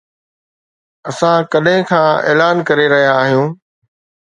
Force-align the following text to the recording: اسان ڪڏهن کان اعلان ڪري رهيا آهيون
اسان 1.09 1.37
ڪڏهن 1.51 1.81
کان 1.91 2.07
اعلان 2.29 2.57
ڪري 2.69 2.85
رهيا 2.97 3.13
آهيون 3.21 3.49